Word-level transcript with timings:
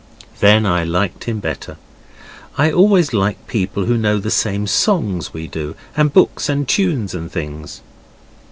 Then 0.39 0.65
I 0.65 0.83
liked 0.83 1.25
him 1.25 1.37
better. 1.39 1.77
I 2.57 2.71
always 2.71 3.13
like 3.13 3.45
people 3.45 3.85
who 3.85 3.99
know 3.99 4.17
the 4.17 4.31
same 4.31 4.65
songs 4.65 5.31
we 5.31 5.45
do, 5.47 5.75
and 5.95 6.11
books 6.11 6.49
and 6.49 6.67
tunes 6.67 7.13
and 7.13 7.31
things. 7.31 7.81